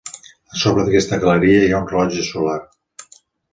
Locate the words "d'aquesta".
0.87-1.19